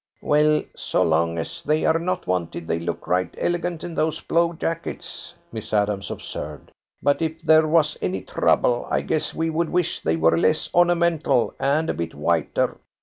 "Well, 0.23 0.63
so 0.75 1.03
long 1.03 1.37
as 1.37 1.61
they 1.61 1.85
are 1.85 1.99
not 1.99 2.25
wanted, 2.25 2.67
they 2.67 2.79
look 2.79 3.05
right 3.05 3.31
elegant 3.37 3.83
in 3.83 3.93
those 3.93 4.19
blue 4.19 4.55
jackets," 4.55 5.35
Miss 5.51 5.75
Adams 5.75 6.09
observed. 6.09 6.71
"But 7.03 7.21
if 7.21 7.43
there 7.43 7.67
was 7.67 7.99
any 8.01 8.21
trouble, 8.23 8.87
I 8.89 9.01
guess 9.01 9.35
we 9.35 9.51
would 9.51 9.69
wish 9.69 9.99
they 9.99 10.15
were 10.15 10.39
less 10.39 10.71
ornamental 10.73 11.53
and 11.59 11.87
a 11.87 11.93
bit 11.93 12.15
whiter." 12.15 12.79